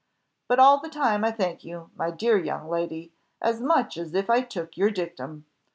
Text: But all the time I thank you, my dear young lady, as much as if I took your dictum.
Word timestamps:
But 0.47 0.57
all 0.57 0.79
the 0.79 0.89
time 0.89 1.23
I 1.23 1.29
thank 1.31 1.63
you, 1.63 1.91
my 1.95 2.09
dear 2.09 2.35
young 2.43 2.67
lady, 2.67 3.11
as 3.39 3.61
much 3.61 3.97
as 3.99 4.15
if 4.15 4.31
I 4.31 4.41
took 4.41 4.75
your 4.75 4.89
dictum. 4.89 5.45